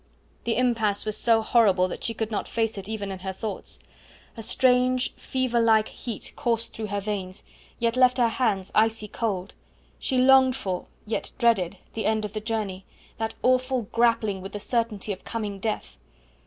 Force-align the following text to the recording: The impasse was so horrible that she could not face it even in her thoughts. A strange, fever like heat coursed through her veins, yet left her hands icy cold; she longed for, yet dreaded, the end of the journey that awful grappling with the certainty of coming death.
The 0.45 0.57
impasse 0.57 1.05
was 1.05 1.15
so 1.15 1.43
horrible 1.43 1.87
that 1.87 2.03
she 2.03 2.15
could 2.15 2.31
not 2.31 2.47
face 2.47 2.75
it 2.75 2.89
even 2.89 3.11
in 3.11 3.19
her 3.19 3.31
thoughts. 3.31 3.77
A 4.35 4.41
strange, 4.41 5.11
fever 5.13 5.59
like 5.61 5.89
heat 5.89 6.33
coursed 6.35 6.73
through 6.73 6.87
her 6.87 6.99
veins, 6.99 7.43
yet 7.77 7.95
left 7.95 8.17
her 8.17 8.27
hands 8.27 8.71
icy 8.73 9.07
cold; 9.07 9.53
she 9.99 10.17
longed 10.17 10.55
for, 10.55 10.87
yet 11.05 11.31
dreaded, 11.37 11.77
the 11.93 12.07
end 12.07 12.25
of 12.25 12.33
the 12.33 12.39
journey 12.41 12.83
that 13.19 13.35
awful 13.43 13.83
grappling 13.91 14.41
with 14.41 14.53
the 14.53 14.59
certainty 14.59 15.13
of 15.13 15.23
coming 15.23 15.59
death. 15.59 15.97